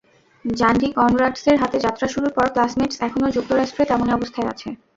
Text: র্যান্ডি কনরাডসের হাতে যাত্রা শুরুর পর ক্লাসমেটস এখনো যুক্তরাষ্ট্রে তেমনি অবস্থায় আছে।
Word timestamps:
র্যান্ডি 0.45 0.87
কনরাডসের 0.97 1.57
হাতে 1.61 1.77
যাত্রা 1.85 2.07
শুরুর 2.13 2.31
পর 2.33 2.45
ক্লাসমেটস 2.53 2.97
এখনো 3.07 3.27
যুক্তরাষ্ট্রে 3.35 3.83
তেমনি 3.89 4.11
অবস্থায় 4.13 4.49
আছে। 4.53 4.69